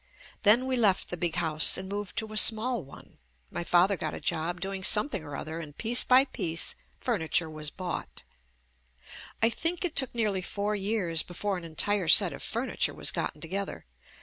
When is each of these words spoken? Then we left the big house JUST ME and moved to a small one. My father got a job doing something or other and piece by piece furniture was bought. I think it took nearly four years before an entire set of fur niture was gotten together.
Then 0.41 0.65
we 0.65 0.77
left 0.77 1.09
the 1.11 1.15
big 1.15 1.35
house 1.35 1.65
JUST 1.65 1.77
ME 1.77 1.81
and 1.81 1.89
moved 1.91 2.17
to 2.17 2.33
a 2.33 2.35
small 2.35 2.83
one. 2.83 3.19
My 3.51 3.63
father 3.63 3.95
got 3.95 4.15
a 4.15 4.19
job 4.19 4.59
doing 4.59 4.83
something 4.83 5.23
or 5.23 5.35
other 5.35 5.59
and 5.59 5.77
piece 5.77 6.03
by 6.03 6.25
piece 6.25 6.73
furniture 6.99 7.51
was 7.51 7.69
bought. 7.69 8.23
I 9.43 9.51
think 9.51 9.85
it 9.85 9.95
took 9.95 10.15
nearly 10.15 10.41
four 10.41 10.75
years 10.75 11.21
before 11.21 11.55
an 11.55 11.63
entire 11.63 12.07
set 12.07 12.33
of 12.33 12.41
fur 12.41 12.65
niture 12.65 12.95
was 12.95 13.11
gotten 13.11 13.41
together. 13.41 13.85